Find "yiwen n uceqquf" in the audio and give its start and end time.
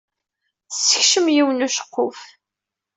1.35-2.19